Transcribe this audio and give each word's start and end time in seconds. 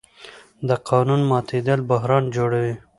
د 0.67 0.69
قانون 0.89 1.21
ماتېدل 1.31 1.79
بحران 1.89 2.23
جوړوي 2.35 2.75